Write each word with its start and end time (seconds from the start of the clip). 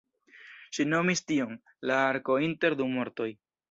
Ŝi 0.77 0.85
nomis 0.93 1.23
tion 1.33 1.55
"la 1.93 2.01
arko 2.09 2.43
inter 2.51 2.83
du 2.83 2.93
mortoj". 2.99 3.35